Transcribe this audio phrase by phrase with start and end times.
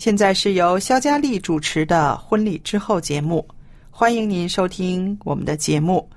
[0.00, 3.46] 现在是由肖佳丽主持的《婚礼之后》节目，
[3.90, 6.08] 欢迎您收听我们的节目。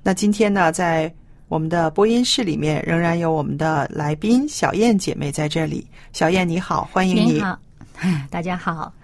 [0.00, 1.12] 那今天呢，在
[1.48, 5.84] 我们的播音室里面仍然有我们的来宾小燕姐妹在这里。
[6.12, 7.42] 小燕你好，欢迎你。
[8.30, 8.94] 大家好。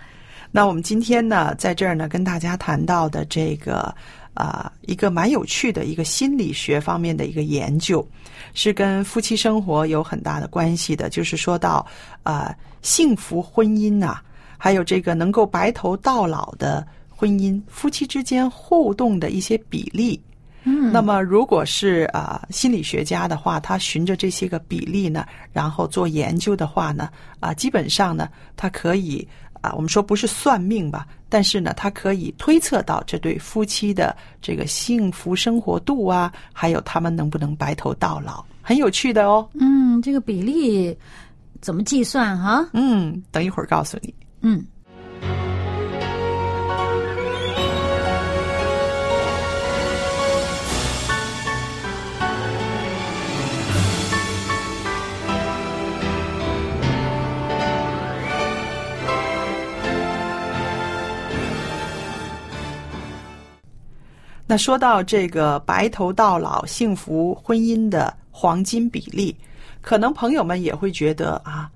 [0.53, 3.93] 那我们今天呢，在这儿呢，跟大家谈到的这个
[4.35, 8.09] 啊、一个蛮有趣的一个心理学方面的一个研究，
[8.55, 11.11] 是跟夫妻生活有很大的关系的。
[11.11, 11.85] 就是说到
[12.23, 14.21] 啊、幸福婚姻呐、
[14.59, 20.21] 还有这个能够白头到老的婚姻，夫妻之间互动的一些比例。
[20.65, 27.09] 嗯，那么，如果是啊、心理学家的话，他循着这些个比例呢，然后做研究的话呢，
[27.41, 29.27] 啊、基本上呢，他可以
[29.61, 39.49] 啊、我们说不是算命吧，但是呢，他可以推测到这对夫妻的这个幸福生活度啊，还有他们能不能白头到老，很有趣的哦。
[39.55, 40.97] 嗯，这个比例
[41.61, 42.69] 怎么计算哈？
[42.73, 44.15] 嗯，等一会儿告诉你。
[44.41, 44.65] 嗯，
[64.47, 69.37] 那说到这个白头到老、幸福婚姻的黄金比例，
[69.83, 71.71] 可能朋友们也会觉得啊，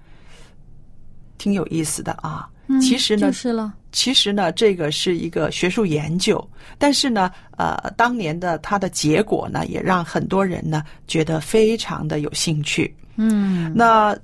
[1.36, 2.48] 挺有意思的啊。
[2.68, 3.74] 嗯其实呢，就是了。
[3.90, 6.42] 其实呢，这个是一个学术研究，
[6.78, 12.94] 但是呢，呃，当年的它的结果呢，也让很多人呢觉得非常的有兴趣。
[13.16, 14.16] 嗯那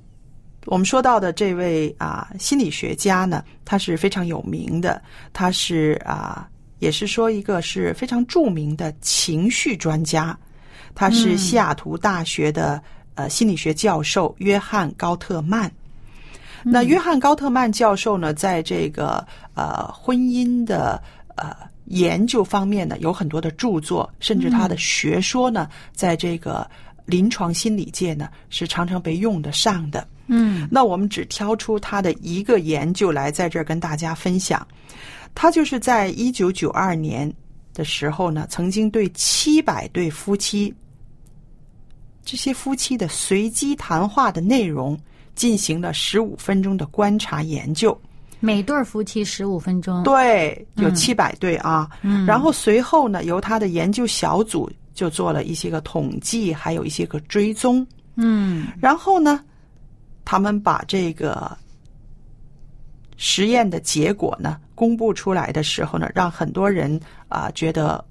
[0.65, 4.99] 我们说到的这位啊心理学家呢，他是非常有名的，
[5.33, 10.35] 他是啊也是说一个是非常著名的情绪专家，
[10.95, 12.81] 他是西雅图大学的
[13.13, 15.71] 呃心理学教授约翰高特曼。
[16.63, 21.01] 那约翰高特曼教授呢，在这个呃婚姻的
[21.35, 21.55] 呃
[21.85, 26.69] 研究方面呢，有很多的著作，甚至他的学说呢，在这个
[27.05, 30.07] 临床心理界呢，是常常被用得上的。
[30.27, 34.65] 嗯那我们只挑出他的一个研究来在这儿跟大家分享。
[35.33, 37.31] 他就是在一九九二年
[37.73, 40.71] 的时候呢，曾经对七百对夫妻，
[42.23, 44.95] 这些夫妻的随机谈话的内容
[45.39, 47.97] 进行了十五分钟的观察研究。
[48.41, 50.03] 每对夫妻十五分钟。
[50.03, 51.89] 对，有嗯七百对啊。
[52.01, 57.87] 嗯然后随后呢，由他的研究小组就做了一些个统计，还有一些个追踪。
[58.17, 59.39] 嗯然后呢，
[60.25, 61.57] 他们把这个
[63.15, 66.99] 实验的结果呢公布出来的时候呢，让很多人
[67.29, 68.03] 啊、觉得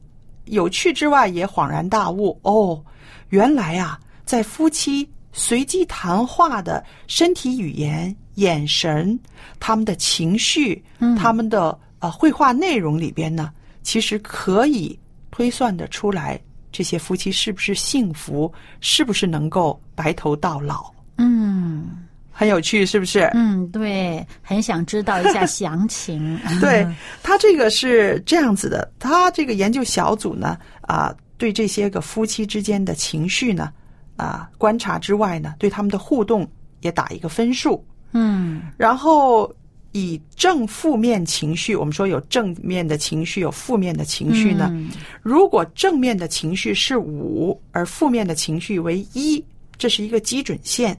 [0.46, 2.82] 有趣之外，也恍然大悟哦，
[3.28, 5.06] 原来啊，在夫妻
[5.38, 9.18] 随机谈话的身体语言、眼神、
[9.60, 13.52] 他们的情绪、嗯他们的呃绘画内容里边呢，
[13.82, 14.98] 其实可以
[15.30, 16.38] 推算的出来，
[16.72, 23.30] 这些夫妻是不是幸福，是不是能够白头到老，嗯很有趣，是不是？
[23.34, 26.38] 嗯，对，很想知道一下详情。
[26.60, 26.86] 对
[27.22, 33.72] 他这个是这样子的，他这个研究小组呢，啊，对这些个夫妻之间的情绪呢，
[34.18, 36.46] 啊，观察之外呢，对他们的互动
[36.80, 37.82] 也打一个分数，
[38.12, 39.50] 嗯然后
[39.92, 44.68] 以正负面情绪，我们说有正面的情绪，有负面的情绪呢。
[44.72, 44.90] 嗯
[45.22, 49.42] 如果正面的情绪是五，而负面的情绪为一，
[49.76, 50.98] 这是一个基准线。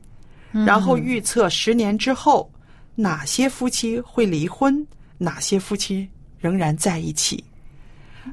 [0.54, 2.50] 嗯然后预测十年之后，
[2.96, 4.86] 哪些夫妻会离婚，
[5.18, 6.08] 哪些夫妻
[6.40, 7.44] 仍然在一起。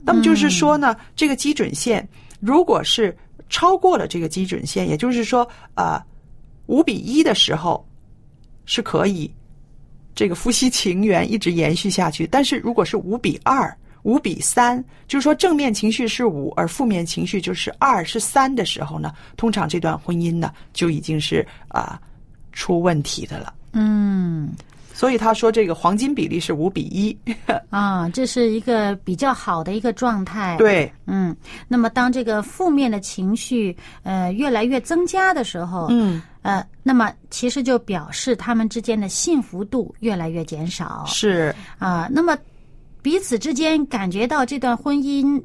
[0.05, 2.07] 那么就是说呢，这个基准线
[2.41, 3.17] 如果是
[3.49, 6.03] 超过了这个基准线，也就是说，呃，
[6.67, 7.87] 五比一的时候
[8.65, 9.31] 是可以
[10.15, 12.27] 这个夫妻情缘一直延续下去。
[12.27, 22.01] 但是如果是五比二、五比三，就是说正面情绪是五，而负面情绪就是二是三的时候呢，通常这段婚姻呢就已经是啊、
[22.53, 23.55] 出问题的了。
[23.73, 24.51] 嗯
[24.97, 27.15] 所以他说这个黄金比例是五比一，
[27.69, 31.37] 啊，这是一个比较好的一个状态。，对，嗯，
[31.69, 42.09] 那么当这个负面的情绪呃越来越增加的时候，嗯，呃，那么其实就表示他们之间的幸福度越来越减少是，啊。
[42.11, 42.35] 那么
[43.03, 45.39] 彼此之间感觉到这段婚姻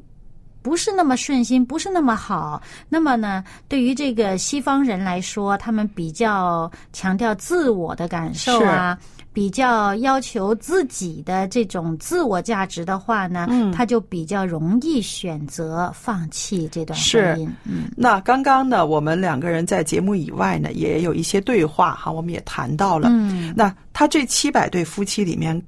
[0.62, 2.62] 不是那么顺心，不是那么好。
[2.88, 8.98] 那么呢，对于这个西方人来说，他们比较强调自我的感受啊。
[9.32, 17.50] 比较要求自己的这种自我价值的话呢，嗯他就比较容易选择放弃这段是婚姻。
[17.64, 23.08] 嗯那刚刚呢，我们两个人在节目以外呢，也有一些对话哈，我们也谈到了。
[23.10, 25.60] 嗯那他这七百对夫妻里面，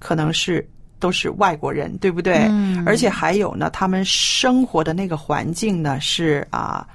[0.00, 0.68] 可能是
[0.98, 2.46] 都是外国人，对不对？
[2.50, 6.86] 嗯而且还有呢，他们生活的那个环境呢是啊。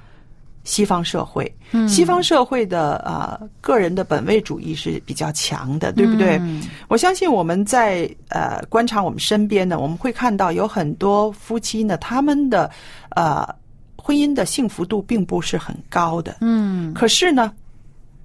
[0.68, 1.88] 西方社会，嗯。
[1.88, 6.36] 西方社会的呃个人的本位主义是比较强的，对不对？
[6.42, 6.62] 嗯。
[6.88, 12.70] 我相信我们在呃观察我们身边呢，我们会看到有很多夫妻呢，他们的
[13.16, 13.48] 呃
[13.96, 16.92] 婚姻的幸福度并不是很高的，嗯。
[16.92, 17.50] 可是呢，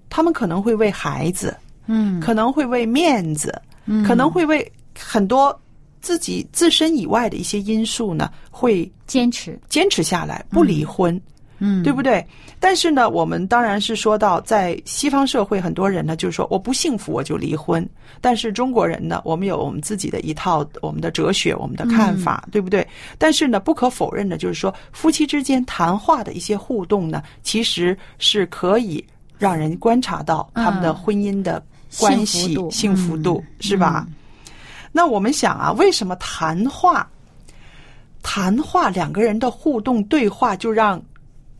[0.09, 1.55] 他们可能会为孩子，
[1.87, 2.19] 嗯。
[2.19, 4.03] 可能会为面子，嗯。
[4.03, 4.69] 可能会为
[4.99, 5.57] 很多
[6.01, 11.19] 自己自身以外的一些因素呢，会坚持，坚持下来，不离婚。
[11.65, 12.25] 嗯，对不对？
[12.59, 17.87] 但是呢，我们当然是说到，在西方社会，很多人呢就是说我不幸福我就离婚。
[18.19, 22.85] 但是中国人呢，我们有我们自己的一套我们的哲学、我们的看法，对不对？
[23.17, 29.01] 但是呢，不可否认的就是说，夫妻之间谈话的一些互动呢，其实是可以
[29.37, 31.63] 让人观察到他们的婚姻的
[31.97, 34.05] 关系、幸福度幸福度，嗯是吧？
[34.91, 37.07] 那我们想啊，为什么谈话？
[38.21, 41.01] 谈话两个人的互动对话，就让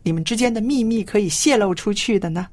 [0.04, 2.46] 你们之间的秘密可以泄露出去的呢？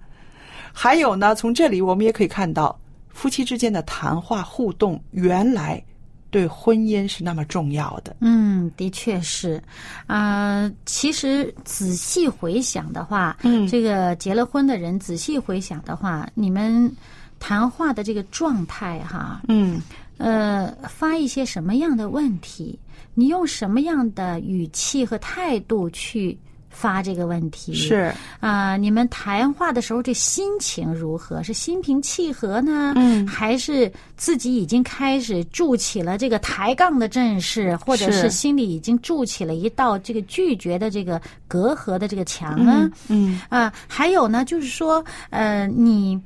[0.73, 5.83] 还有呢，从这里我们也可以看到，夫妻之间的谈话互动原来
[6.29, 8.15] 对婚姻是那么重要的。
[8.21, 9.61] 嗯，的确是，
[10.07, 16.89] 啊、其实仔细回想的话，嗯这个结了婚的人仔细回想的话，你们
[17.37, 19.81] 谈话的这个状态哈，嗯
[20.17, 22.79] 呃，发一些什么样的问题，
[23.13, 26.37] 你用什么样的语气和态度去
[26.71, 27.73] 发这个问题？
[27.73, 31.43] 是，啊、你们谈话的时候这心情如何？
[31.43, 32.93] 是心平气和呢？
[32.95, 42.89] 嗯还是自己已经开始筑起了这个抬杠的阵势，或者是是心里已经筑起了一道这个拒绝的这个隔阂的这个墙呢？
[43.09, 46.19] 嗯啊，还有呢，就是说，呃，你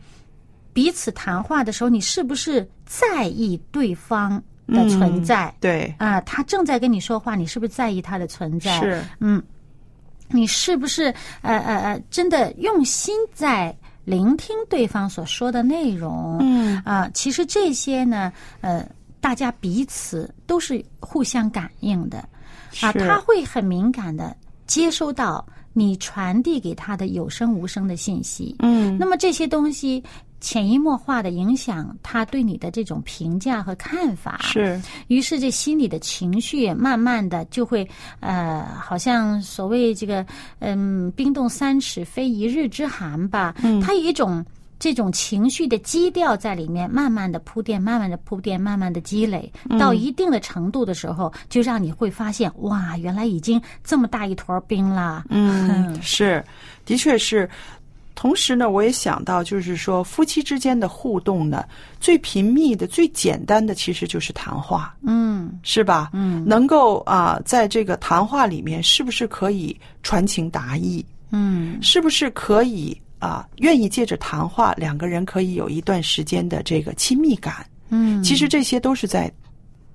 [0.74, 5.54] 彼此谈话的时候，你是不是在意对方的存在？
[5.60, 8.80] 对，啊，他正在跟你说话，你是不是在意他的存在？
[8.80, 9.42] 是，嗯，
[10.30, 16.38] 你是不是呃呃呃，真的用心在聆听对方所说的内容？
[16.42, 18.88] 嗯啊，其实这些呢，呃，
[19.20, 22.20] 大家彼此都是互相感应的，
[22.82, 24.36] 啊，他会很敏感的
[24.68, 28.56] 接收到你传递给他的有声无声的信息。
[28.60, 30.04] 嗯那么这些东西
[30.46, 34.38] 潜移默化的影响他对你的这种评价和看法。
[34.44, 37.88] 是，于是这心里的情绪慢慢的就会，
[38.20, 40.24] 呃，好像所谓这个，
[40.60, 43.56] 嗯，冰冻三尺非一日之寒吧。
[43.64, 44.46] 嗯，他有一种
[44.78, 55.24] 这种情绪的基调在里面，慢慢的铺垫，慢慢的铺垫，慢慢的积累，到一定的程度的时候，就让你会发现，哇，原来已经这么大一坨冰了。
[55.30, 56.46] 嗯，是，
[56.86, 57.50] 的确是。
[58.16, 61.66] 同时呢，我也想到，就是说，夫妻之间的互动呢，
[62.00, 64.96] 最频密的、最简单的，其实就是谈话。
[65.06, 66.12] 嗯是吧？
[66.14, 71.06] 嗯，能够啊、在这个谈话里面，是不是可以传情达意？
[71.32, 77.66] 嗯是不是可以啊、愿意借着谈话，两个人可以有一段时间的这个亲密感？
[77.90, 79.32] 嗯，其实这些都是在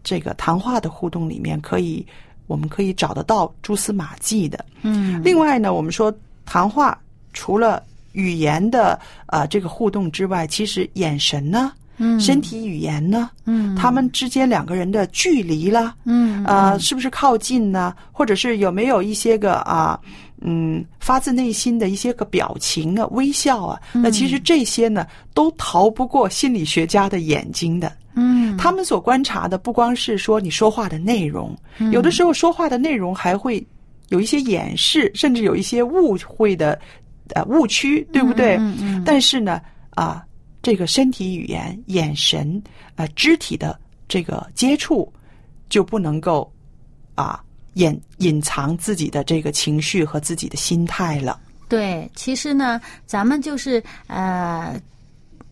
[0.04, 2.06] 这个谈话的互动里面，可以
[2.46, 4.62] 我们可以找得到蛛丝马迹的。
[4.82, 6.12] 嗯另外呢，我们说
[6.44, 7.00] 谈话
[7.32, 7.82] 除了
[8.12, 12.18] 语言的呃这个互动之外，其实眼神呢，嗯。
[12.18, 13.74] 身体语言呢，嗯。
[13.76, 17.94] 他们之间两个人的距离啦，嗯呃，是不是靠近呢？
[18.10, 19.98] 或者是有没有一些个啊，
[20.40, 23.80] 嗯，发自内心的一些个表情啊、微笑啊？
[23.92, 27.92] 那其实这些呢，都逃不过心理学家的眼睛的。
[28.14, 28.56] 嗯。
[28.56, 31.92] 他们所观察的不光是说你说话的内容，嗯。
[31.92, 33.64] 有的时候说话的内容还会
[34.08, 36.78] 有一些掩饰，甚至有一些误会的
[37.34, 38.56] 呃误区，对不对？
[38.56, 39.60] 嗯嗯但是呢，
[39.90, 40.24] 啊，
[40.62, 42.62] 这个身体语言、眼神、
[42.96, 45.12] 呃，肢体的这个接触，
[45.68, 46.50] 就不能够
[47.14, 47.42] 啊
[47.74, 51.40] 掩隐藏自己的这个情绪和自己的心态了。
[51.68, 54.80] 对，其实呢，咱们就是呃，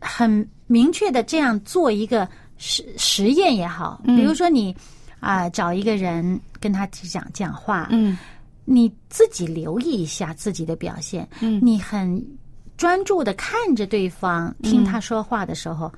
[0.00, 4.74] 很明确的这样做一个实实验也好，比如说你
[5.20, 8.16] 啊、找一个人跟他讲讲话，嗯
[8.70, 12.22] 你自己留意一下自己的表现，嗯你很
[12.76, 15.90] 专注的看着对方，听他说话的时候。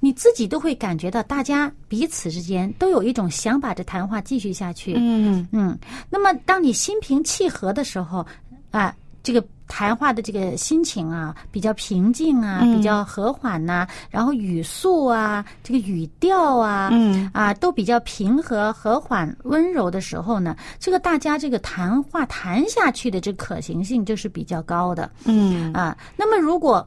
[0.00, 4.94] 你自己都会感觉到，大家彼此之间都有一种想把这谈话继续下去。
[4.96, 5.76] 嗯嗯，
[6.08, 8.24] 那么当你心平气和的时候，
[8.70, 8.94] 啊，
[9.24, 12.76] 这个谈话的这个心情啊，比较平静啊，嗯。
[12.76, 17.30] 比较和缓呐、然后语速啊，这个语调啊，嗯。
[17.32, 25.10] 啊，都比较平和、和缓、温柔的时候呢，这个大家这个谈话谈下去的这可行性就是比较高的。
[25.24, 25.72] 嗯。
[25.72, 25.96] 啊。
[26.16, 26.86] 那么如果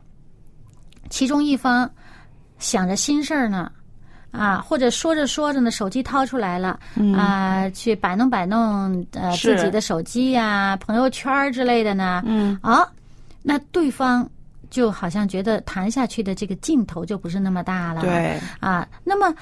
[1.10, 1.90] 其中一方
[2.58, 3.72] 想着心事儿呢，
[4.32, 6.80] 啊，或者说着说着呢，手机掏出来了，
[7.18, 12.88] 啊，去摆弄摆弄呃自己的手机呀、朋友圈之类的呢，嗯啊，
[13.44, 14.28] 那对方
[14.70, 19.36] 就好像觉得谈下去的这个劲头就不是那么大了，对，啊，那么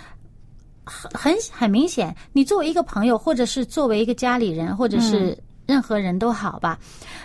[0.84, 6.80] 很很很明显，你作为一个朋友，或者是作为一个家里人，或者是任何人都好吧，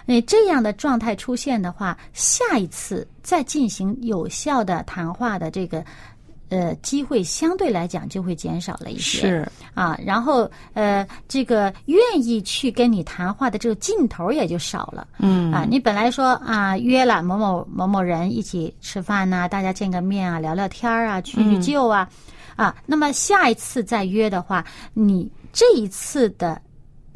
[0.04, 5.83] 你这样的状态出现的话，下一次再进行有效的谈话的这个。
[6.54, 9.49] 呃，机会相对来讲就会减少了一些，是。
[9.75, 15.52] 啊，然后呃，这个愿意去跟你谈话的这个劲头也就少了，嗯。
[15.52, 22.08] 啊，你本来说啊约了某某某某人一起吃饭呐、大家见个面啊，聊聊天儿啊，叙叙旧啊，
[22.54, 26.61] 啊，那么下一次再约的话，你这一次的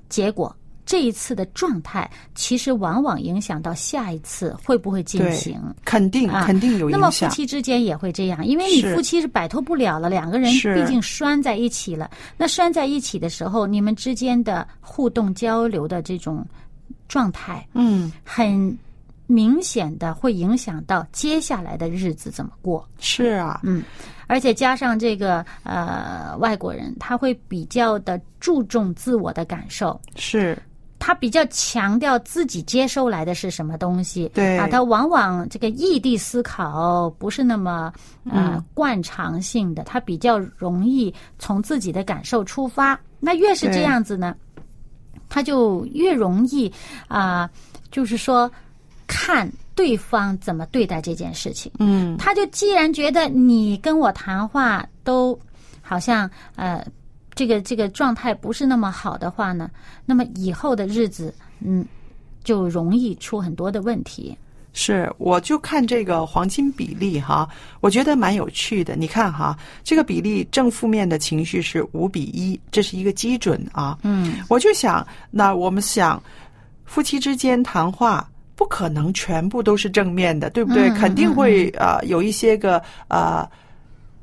[0.08, 0.52] 结果，
[0.88, 5.60] 这一次的状态，其实往往影响到下一次会不会进行。
[5.84, 7.28] 肯定啊肯定有那么夫。
[7.28, 12.10] 妻之间也会这样，因为你夫妻是摆脱不了了，两个人毕竟拴在一起了。
[12.38, 16.42] 那拴在一起的时候，你们之间的互动交流的这种
[17.06, 18.78] 状态，嗯，很
[19.26, 22.88] 明显的会影响到接下来的日子怎么过。
[22.98, 23.84] 是啊，嗯，
[24.26, 30.00] 而且加上这个呃外国人，他会比较的注重自我的感受。
[30.16, 30.56] 是
[31.08, 37.90] 他比较强调自己接收来的是什么东西，对啊，他往往这个异地思考不是那么
[38.30, 43.00] 呃、嗯惯常性的，他比较容易从自己的感受出发。
[43.20, 44.36] 那越是这样子呢，
[45.30, 46.70] 他就越容易
[47.06, 47.48] 啊、
[47.90, 48.52] 就是说
[49.06, 51.72] 看对方怎么对待这件事情。
[51.78, 55.40] 嗯他就既然觉得你跟我谈话都
[55.80, 56.86] 好像呃
[57.38, 59.70] 这个这个状态不是那么好的话呢，
[60.04, 61.86] 那么以后的日子嗯
[62.42, 64.36] 就容易出很多的问题。
[64.72, 67.48] 是，我就看这个黄金比例哈，
[67.80, 68.96] 我觉得蛮有趣的。
[68.96, 73.96] 你看哈，这个比例正负面的情绪是五比一，这是一个基准啊。
[74.02, 76.20] 嗯，我就想，那我们想，
[76.86, 80.90] 夫妻之间谈话不可能全部都是正面的，对不对？
[80.90, 83.48] 肯定会呃有一些个呃。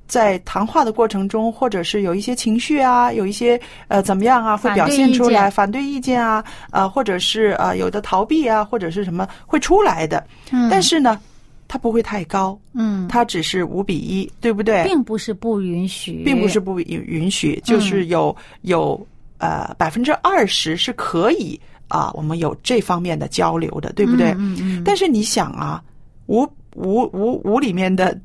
[0.07, 10.25] 在谈话的过程中，或者是有一些情绪啊，有一些呃怎么样啊，会表现出来反对意见啊，呃，或者是呃有的逃避啊，或者是什么会出来的。
[10.51, 11.19] 嗯但是呢，
[11.67, 14.83] 它不会太高，嗯，它只是五比一，对不对？
[14.83, 19.07] 并不是不允许，并不是不允允许，就是有有
[19.39, 24.31] 呃百分之二十是可以啊，我们有这方面的交流的，对不对？
[24.37, 25.83] 嗯嗯但是你想啊，
[26.27, 26.43] 五
[26.75, 28.15] 五五五里面的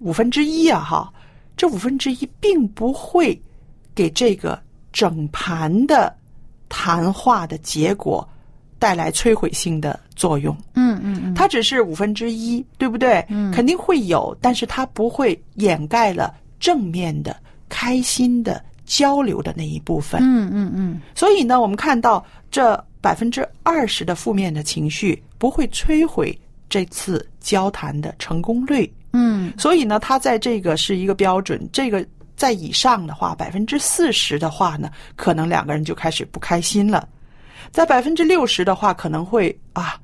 [0.00, 1.12] 五分之一啊，哈，
[1.58, 3.38] 这五分之一并不会
[3.94, 4.58] 给这个
[4.92, 6.16] 整盘的
[6.68, 8.26] 谈话的结果
[8.78, 10.56] 带来摧毁性的作用。
[10.74, 13.24] 嗯嗯嗯，它只是五分之一，对不对？
[13.28, 17.36] 嗯肯定会有，但是它不会掩盖了正面的、
[17.68, 20.20] 开心的交流的那一部分。
[20.22, 26.38] 嗯嗯嗯所以呢，我们看到这百分之二十的负面的情绪不会摧毁
[26.68, 28.88] 这次交谈的成功率。
[29.12, 29.52] 嗯。
[29.56, 37.00] 所以呢，它在这个是一个标准，这个在以上的话，百分之四十的话呢，可能两个人就开始不开心了；
[37.70, 39.98] 在百分之六十的话，可能会啊，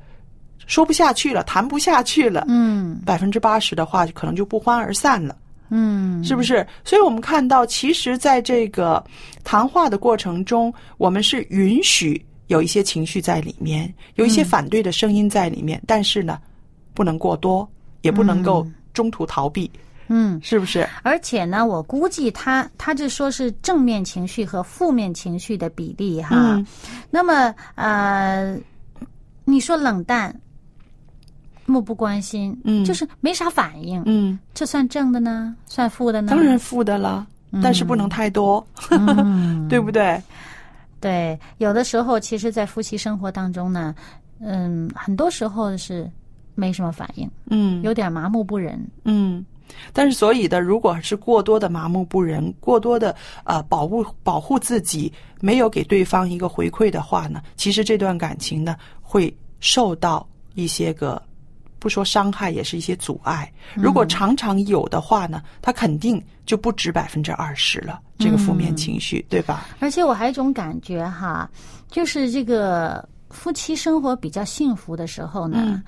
[0.66, 3.00] 说不下去了，谈不下去了，嗯。
[3.04, 5.36] 百分之八十的话，可能就不欢而散了。
[5.70, 6.64] 嗯，是不是？
[6.84, 9.02] 所以我们看到，其实在这个
[9.42, 16.38] 谈话的过程中，我们是允许有一些情绪在里面，有一些反对的声音在里面，但是呢，
[16.92, 17.68] 不能过多，
[18.02, 19.70] 也不能够中途逃避，
[20.08, 20.40] 嗯。
[20.42, 20.88] 是不是？
[21.02, 26.34] 而且呢，我估计他他就说是正面情绪和负面情绪的比例哈。
[26.34, 26.66] 嗯
[27.10, 28.58] 那么呃，
[29.44, 30.34] 你说冷淡、
[31.66, 35.54] 漠不关心，嗯就是没啥反应，嗯，这算正的呢？
[35.66, 36.30] 算负的呢？
[36.30, 37.26] 当然负的了，
[37.62, 40.20] 但是不能太多，嗯 对不对？
[41.00, 43.94] 对，有的时候其实，在夫妻生活当中呢，
[44.40, 46.10] 嗯，很多时候是
[46.54, 48.78] 没什么反应，嗯有点麻木不仁。
[49.04, 49.44] 嗯。
[49.92, 61.20] 但是，所以的，如果是过多的麻木不仁，过多的呃保护保护自己，没有给对方一个回馈的话呢，其实这段感情呢会受到一些个
[61.78, 63.50] 不说伤害，也是一些阻碍。
[63.74, 69.66] 如果常常有的话呢，他肯定就不止百分之二十了，这个负面情绪，对吧？
[69.80, 71.50] 而且我还有一种感觉哈，
[71.90, 75.82] 就是这个夫妻生活比较幸福的时候呢，嗯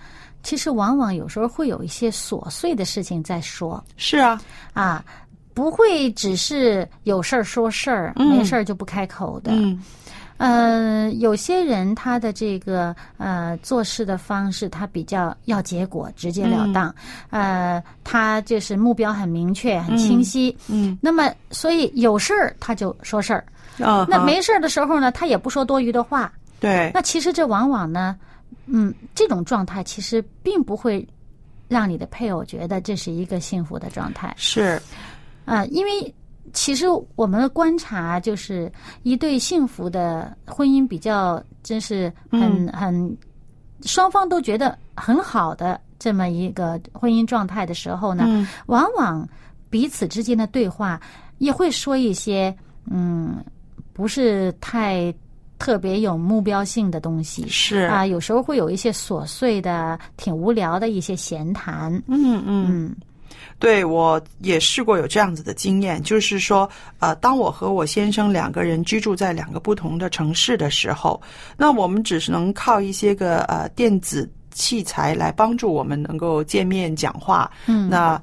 [0.46, 3.82] 其实往往有时候会有一些琐碎的事情在说。
[3.96, 4.40] 是啊，
[4.74, 5.04] 啊，
[5.52, 8.28] 不会只是有事儿说事儿，嗯。
[8.28, 9.50] 没事儿就不开口的。
[9.52, 9.82] 嗯。
[10.36, 16.94] 呃，有些人他的这个呃做事的方式，他比较要结果，直截了当，
[17.30, 20.56] 呃，他就是目标很明确、很清晰。
[20.68, 23.44] 嗯那么，所以有事儿他就说事儿，
[23.78, 26.30] 哦，那没事儿的时候呢，他也不说多余的话。
[26.60, 28.14] 对，那其实这往往呢，
[28.66, 31.06] 嗯，这种状态其实并不会
[31.68, 34.34] 让你的配偶觉得这是一个幸福的状态。
[34.36, 34.80] 是。
[35.44, 36.14] 啊、因为
[36.52, 38.70] 其实我们的观察就是
[39.02, 43.16] 一对幸福的婚姻比较真是很、很
[43.82, 48.46] 双方都觉得很好的这么一个婚姻状态的时候呢，嗯。
[48.66, 49.28] 往往
[49.70, 51.00] 彼此之间的对话
[51.38, 52.56] 也会说一些
[52.90, 53.44] 嗯，
[53.92, 55.12] 不是太
[55.58, 61.92] 特别有目标性的东西是啊，有时候会有一些琐碎的、挺无聊的一些闲谈。
[62.06, 62.66] 嗯嗯。
[62.68, 62.96] 嗯
[63.58, 71.20] 对，我也试过有这样子的经验，就是说，呃，当我和我先生两个人居住在两个不同的城市的时候，
[71.56, 77.50] 那我们只是能靠一些个呃电子器材来帮助我们能够见面讲话。
[77.64, 78.22] 嗯，那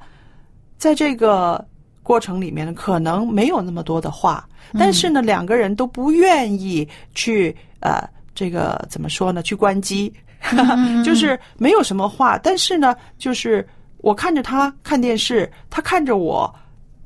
[0.78, 1.64] 在这个
[2.04, 9.42] 过程里面呢，可能没有那么多的话，但是呢，两个人都不愿意去呃，这个怎么说呢？
[9.42, 10.14] 去关机，
[11.04, 16.54] 就是没有什么话，但是呢，就是我看着他看电视，他看着我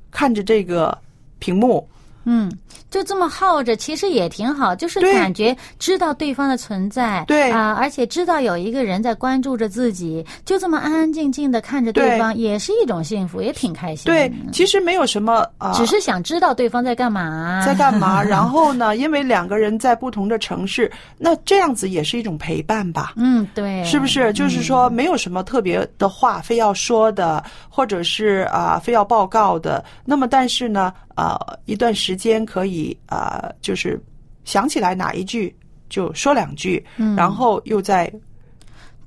[0.10, 0.98] 看着这个
[1.40, 1.88] 屏幕，
[2.30, 2.52] 嗯，
[2.92, 14.06] 就这么耗着，其实也挺好，就是感觉知道对方的存在，对啊、而且知道有一个人在关注着自己，就这么安安静静的看着对对方，也是一种幸福，也挺开心。
[14.06, 15.72] 对，其实没有什么啊。
[15.74, 18.22] 只是想知道对方在干嘛，在干嘛？
[18.28, 18.98] 然后呢？
[18.98, 23.14] 因为两个人在不同的城市，那这样子也是一种陪伴吧。
[23.16, 24.34] 嗯，对，是不是？
[24.34, 29.82] 就是说，没有什么特别的话非要说的，或者是啊、非要报告的。
[30.04, 34.00] 那么，但是呢，呃，一段时间可以呃、就是
[34.46, 35.54] 想起来哪一句
[35.90, 36.86] 就说两句，
[37.18, 38.12] 然后又在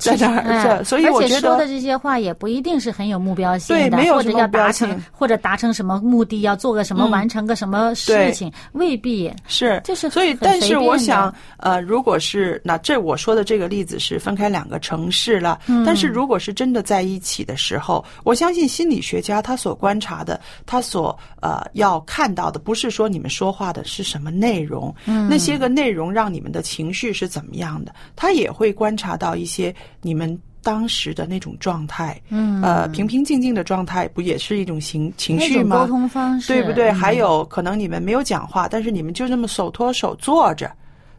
[0.01, 5.05] 在那儿所以我觉得说的这些话也不一定是很有目标性的，对没有或者什么目标要达成性。
[5.13, 7.11] 或者达成什么目的，要做个什么，嗯。
[7.11, 9.31] 完成个什么事情，未必。
[9.47, 15.85] 是，就是所以，但是我想，呃，如果是那这我说的这个例子是分开两个城市了，嗯。
[15.85, 25.29] 但是如果是真的在一起的时候，我相信心理学家他所观察的，他所呃要看到的，不是说你们说话的是什么内容，嗯。
[25.29, 30.39] 那些个内容让你们的情绪是怎么样的，他也会观察到一些你们。
[30.63, 35.79] 当时的那种状态，嗯呃，平平静静的状态，不也是一种情情绪吗？
[35.79, 36.91] 沟通方式，对不对？
[36.91, 40.71] 嗯还有可能你们没有讲话，但是你们就这么手拖手坐着，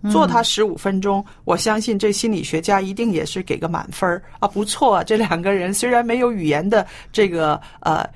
[0.04, 5.04] 嗯坐他十五分钟，我相信这心理学家一定也是给个满分儿啊，不错啊！
[5.04, 8.08] 这两个人虽然没有语言的这个呃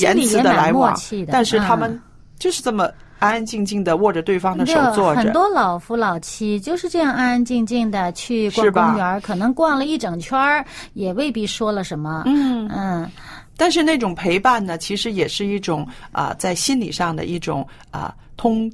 [0.00, 2.02] 言辞的来往但是他嗯们
[2.38, 2.90] 就是这么
[3.22, 5.20] 安安静静的握着对方的手坐着。
[5.22, 12.24] 很多老夫老妻就是这样安安静静的去逛公园，可能逛了一整圈儿，也未必说了什么。
[12.26, 13.10] 嗯，嗯，
[13.56, 18.70] 但是那种陪伴呢，其实也是一种啊、在心理上的一种啊、通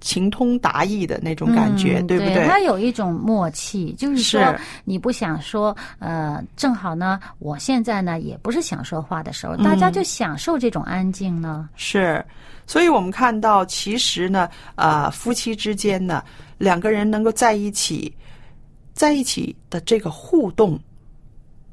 [0.00, 2.46] 情通达意的那种感觉，嗯对不对？
[2.46, 11.68] 他有一种默契，就是说你不想说，呃，正好呢，我现在呢也不是想说话的时候，大家就享受这种安静呢。
[11.76, 12.24] 是，
[12.66, 16.22] 所以我们看到，其实呢，啊，夫妻之间呢，
[16.58, 18.14] 两个人能够在一起，
[18.92, 20.78] 在一起的这个互动，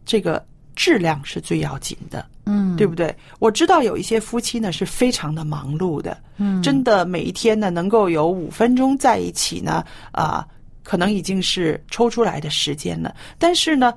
[0.06, 0.46] 这个
[0.78, 2.26] 质量是最要紧的。
[2.46, 3.13] 嗯，对不对？
[3.40, 10.48] 我知道有一些夫妻呢是非常的忙碌的，嗯，真的每一天呢能够有五分钟在一起呢，啊、
[10.84, 13.13] 可能已经是抽出来的时间了。
[13.38, 13.94] 但是呢，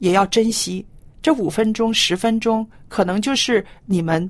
[0.00, 0.84] 也要珍惜
[1.22, 4.28] 这五分钟、十分钟，可能就是你们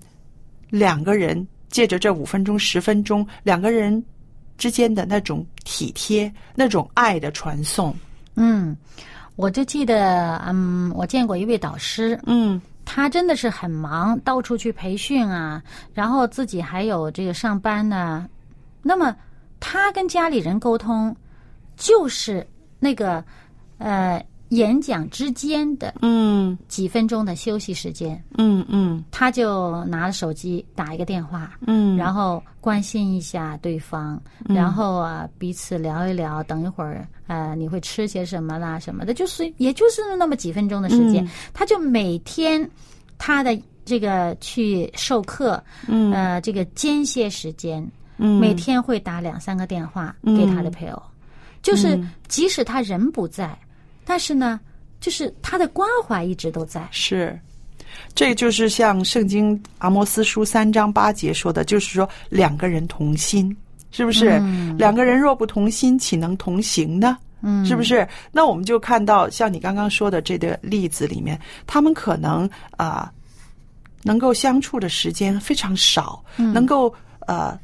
[0.71, 4.05] 两个人借着这五分钟、十分钟，两个人
[4.57, 7.93] 之间的那种体贴、那种爱的传送。
[8.37, 8.77] 嗯，
[9.37, 18.27] 我就记得，嗯，我见过一位导师，嗯他真的是很忙，到处去培训啊，然后自己还有这个上班呢。
[18.81, 19.15] 那么
[19.61, 21.15] 他跟家里人沟通，
[21.77, 22.47] 就是
[22.79, 23.23] 那个
[23.79, 26.57] 呃演讲之间的嗯。
[26.69, 29.05] 几分钟的休息时间，嗯嗯。
[29.11, 41.29] 他就拿着手机打一个电话，嗯，然后关心一下对方，然后啊彼此聊一聊，等一会儿呃你会吃些什么啦什么的，就是也就是那么几分钟的时间，嗯。
[41.53, 42.69] 他就每天
[43.19, 46.13] 他的这个去授课，嗯。
[46.13, 47.85] 呃这个间歇时间，
[48.19, 48.41] 嗯。
[48.41, 51.03] 每天会打两三个电话给他的配偶，
[51.63, 52.11] 就是嗯。
[52.29, 53.57] 即使他人不在，
[54.07, 54.59] 但是呢，
[55.01, 56.87] 就是他的关怀一直都在。
[56.91, 57.39] 是，
[58.15, 63.55] 这就是像圣经阿摩斯书三章八节说的，就是说两个人同心，
[63.91, 64.41] 是不是？
[64.79, 67.19] 两个人若不同心，岂能同行呢？
[67.43, 68.09] 嗯，是不是？
[68.33, 73.13] 那我们就看到，像你刚刚说的这个例子里面，他们可能啊、
[74.03, 76.93] 能够相处的时间非常少，能够
[77.27, 77.59] 呃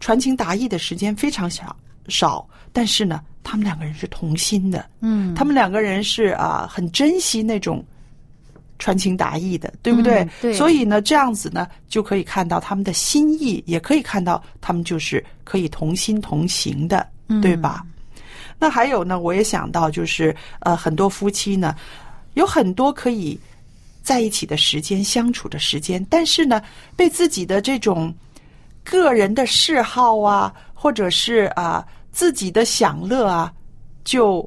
[0.00, 1.74] 传情达意的时间非常少
[2.08, 7.82] 少，但是呢，他们两个人是同心的，嗯，他们两个人是啊、很珍惜那种
[8.78, 10.22] 传情达意的，对不对？
[10.22, 17.08] 嗯对所以呢，这样子呢，就可以看到他们的心意，也可以看到他们就是可以同心同行的，
[17.40, 17.82] 对吧？
[18.58, 21.74] 那还有呢，我也想到，就是呃，很多夫妻呢，
[22.34, 23.38] 有很多可以
[24.02, 26.60] 在一起的时间、相处的时间，但是呢，
[26.94, 28.14] 被自己的这种
[28.84, 31.86] 个人的嗜好啊，或者是啊、
[32.18, 33.54] 自己的享乐啊，
[34.02, 34.42] 就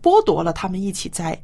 [0.00, 1.36] 剥夺了他们一起在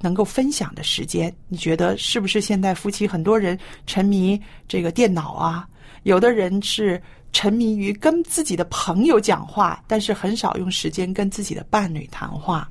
[0.00, 1.30] 能够分享的时间。
[1.46, 2.40] 你觉得是不是？
[2.40, 5.68] 现代夫妻很多人沉迷这个电脑啊，
[6.04, 6.98] 有的人是
[7.34, 12.66] 沉迷于跟自己的朋友讲话，但是很少用时间跟自己的伴侣谈话。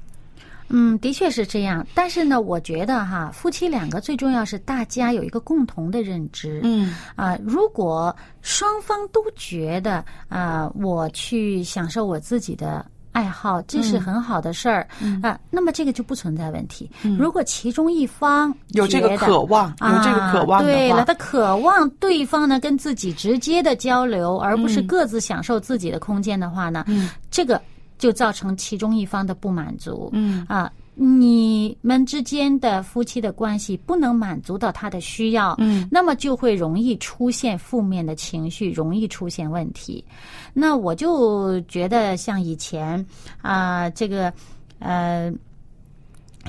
[0.75, 1.85] 嗯，的确是这样。
[1.93, 6.59] 但是呢，我觉得哈，夫妻两个最重要是大家有一个共同的认知。
[6.63, 14.87] 嗯啊、如果双方都觉得啊、我去享受我自己的爱好，这是很好的事儿
[15.21, 16.89] 啊、那么这个就不存在问题。
[17.19, 26.83] 如果其中一方有这个渴望，有这个渴望啊、对了，他渴望对方呢跟自己直接的交流，而不是嗯各自享受自己的空间的话呢，
[27.29, 27.61] 这个
[28.03, 30.09] 就造成其中一方的不满足。
[30.11, 30.45] 嗯。
[30.49, 40.03] 啊，你们之间的夫妻的关系不能满足到他的需要，嗯，那么就会容易出现负面的情绪，容易出现问题。
[40.53, 43.05] 那我就觉得像以前
[43.41, 44.33] 啊、这个
[44.79, 45.31] 呃，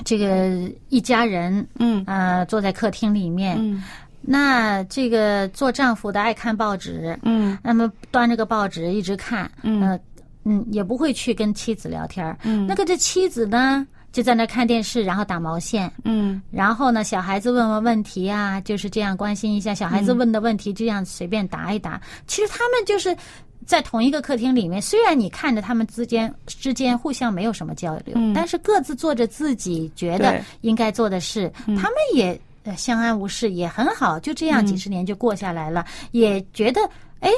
[0.03, 2.03] 这个一家人，嗯。
[2.05, 3.81] 呃，坐在客厅里面，嗯。
[4.27, 7.57] 那这个做丈夫的爱看报纸，嗯。
[7.63, 9.81] 那么端着个报纸一直看，嗯。
[9.81, 9.99] 呃
[10.45, 15.91] 嗯，也不会去跟妻子聊天儿嗯那个这妻子呢，就在那看电视，然后打毛线。
[16.03, 19.73] 嗯然后呢，小孩子问问问题啊，就是这样关心一下。
[19.73, 21.99] 小孩子问的问题，这样随便答一答。
[22.27, 23.17] 其实他们就是
[23.65, 34.19] 在同一个客厅里面，虽然你看着他们之间之间互相没有什么交流，嗯但是各自做着自己觉得应该做的事，他们也呃相安无事，也很好。
[34.19, 36.79] 就这样几十年就过下来了，也觉得
[37.19, 37.31] 哎。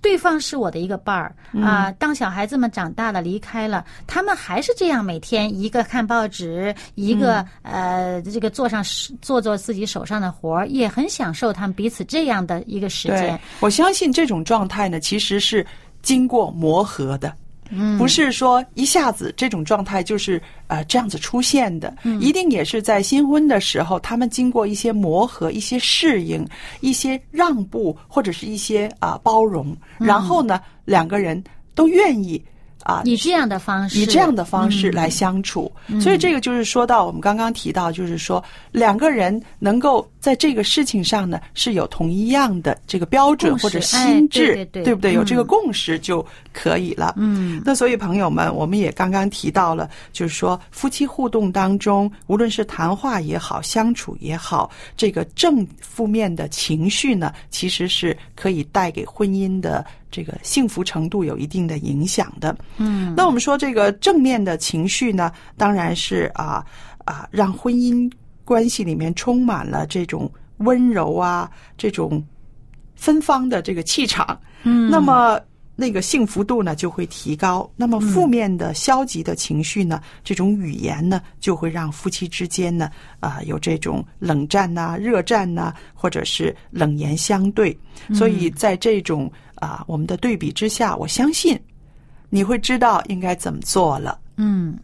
[0.00, 8.84] 对方是我的一个伴儿啊、当小孩子们长大了离开了，他们还是这样每天一个看报纸，一个、呃这个做上
[9.20, 15.66] 做做自己手上的活儿，也很享受他们彼此这样的一个时间。，我相信这种状态呢，其实是
[16.02, 17.34] 经过磨合的。
[17.98, 26.46] 不是说一下子这种状态就是呃这样子出现的，一定也是在新婚的时候，他们经过一些磨合、一些适应、
[26.80, 31.42] 一些让步或者是一些啊、包容，然后呢两个人
[31.74, 32.42] 都愿意
[32.82, 44.84] 啊以这样的方式，以这样的方式来相处，所以这个就是说到我们刚刚提到，就是说两个人能够在这个事情上呢是有同一样的这个标准或者心智，哎对对。
[44.84, 45.12] 对不对？
[45.12, 45.46] 有这个嗯。
[45.48, 47.14] 共识就可以了。
[47.16, 62.56] 嗯，那所以朋友们，我们也刚刚提到了，就是说夫妻互动当中，无论是谈话也好，相处也好，这个正负面的情绪呢，其实是可以带给婚姻的这个幸福程度有一定的影响的。
[62.76, 66.64] 嗯，那我们说这个正面的情绪呢，当然是啊。
[67.08, 68.12] 啊，让婚姻
[68.44, 72.22] 关系里面充满了这种温柔啊，这种
[72.96, 74.38] 芬芳的这个气场。
[74.62, 75.40] 嗯，那么
[75.74, 77.66] 那个幸福度呢就会提高。
[77.76, 82.90] 那么负面的、消极的情绪呢，这种语言呢，就会让夫妻之间呢，
[83.20, 87.74] 啊、有这种冷战呐、热战呐、或者是冷言相对。
[88.12, 91.58] 所以在这种啊、我们的对比之下，我相信
[92.30, 94.18] 你会知道应该怎么做了。
[94.36, 94.78] 嗯。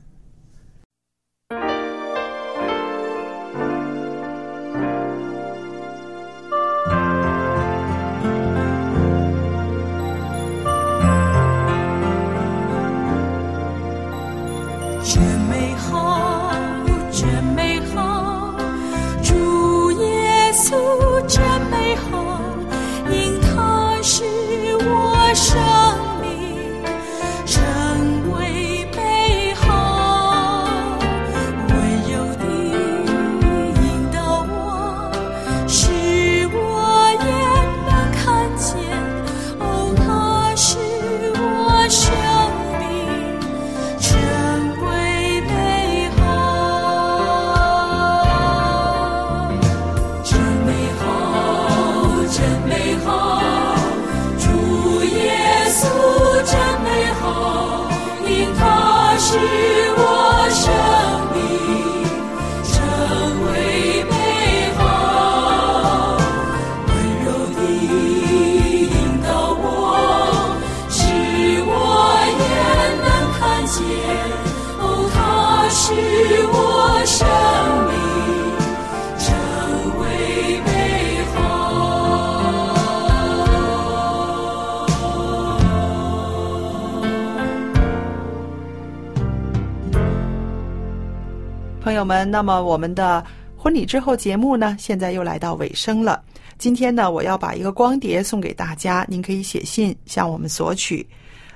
[91.95, 93.25] 朋友们，那么我们的
[93.57, 96.21] 婚礼之后节目呢，现在又来到尾声了。
[96.59, 101.07] 今天呢，我要把一个光碟送给大家，您可以写信向我们索取。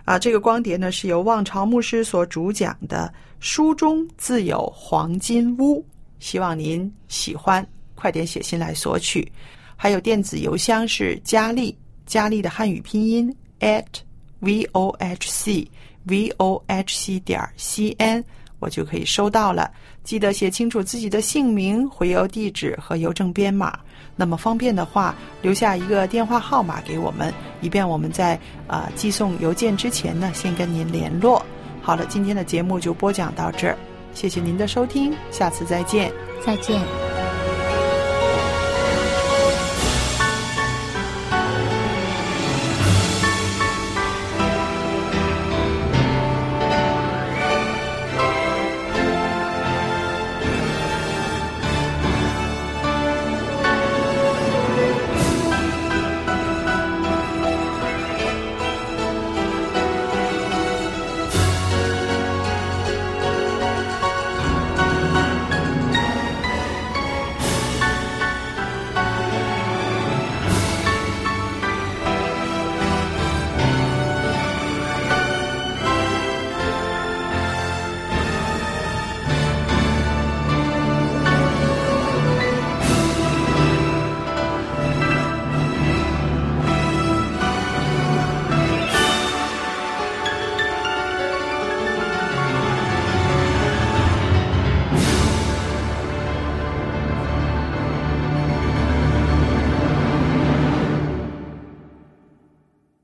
[0.04, 5.80] 啊，这个光碟呢是由望潮牧师所主讲的《书中自有黄金屋》，
[6.20, 9.32] 希望您喜欢，快点写信来索取。
[9.74, 13.84] 还有电子邮箱是佳丽，佳丽的汉语拼音 at
[14.38, 15.68] v o h c
[16.04, 18.24] v o h c 点 c n，
[18.58, 19.70] 我就可以收到了。
[20.04, 23.78] 记得写清楚自己的姓名、回邮地址和邮政编码。
[24.16, 31.44] 那么方便的话，留下一个电话号码给我们，以便我们在呃寄送邮件之前呢，先跟您联络。
[31.80, 33.76] 好了，今天的节目就播讲到这儿，
[34.12, 36.12] 谢谢您的收听，下次再见。
[36.44, 37.17] 再见。